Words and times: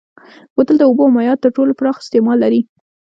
بوتل 0.53 0.75
د 0.79 0.83
اوبو 0.87 1.03
او 1.07 1.13
مایعاتو 1.15 1.41
تر 1.43 1.51
ټولو 1.57 1.71
پراخ 1.79 1.95
استعمال 1.99 2.37
لري. 2.43 2.61